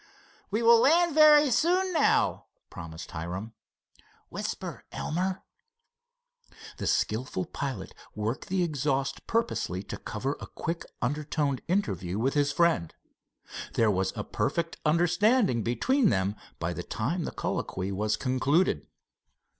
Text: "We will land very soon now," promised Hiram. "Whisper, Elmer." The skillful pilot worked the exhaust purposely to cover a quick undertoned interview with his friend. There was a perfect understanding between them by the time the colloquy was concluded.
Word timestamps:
"We 0.49 0.63
will 0.63 0.79
land 0.79 1.13
very 1.13 1.51
soon 1.51 1.93
now," 1.93 2.45
promised 2.71 3.11
Hiram. 3.11 3.53
"Whisper, 4.29 4.83
Elmer." 4.91 5.43
The 6.77 6.87
skillful 6.87 7.45
pilot 7.45 7.93
worked 8.15 8.47
the 8.47 8.63
exhaust 8.63 9.27
purposely 9.27 9.83
to 9.83 9.97
cover 9.97 10.37
a 10.39 10.47
quick 10.47 10.85
undertoned 11.03 11.61
interview 11.67 12.17
with 12.17 12.33
his 12.33 12.51
friend. 12.51 12.95
There 13.75 13.91
was 13.91 14.11
a 14.15 14.23
perfect 14.23 14.77
understanding 14.87 15.61
between 15.61 16.09
them 16.09 16.35
by 16.57 16.73
the 16.73 16.81
time 16.81 17.25
the 17.25 17.31
colloquy 17.31 17.91
was 17.91 18.17
concluded. 18.17 18.87